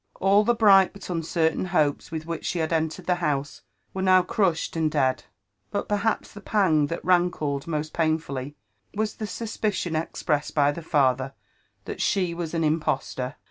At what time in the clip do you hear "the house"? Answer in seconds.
3.05-3.61